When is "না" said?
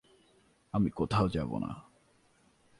1.59-1.71